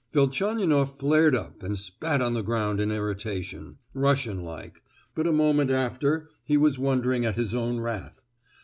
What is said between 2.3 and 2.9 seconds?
the ground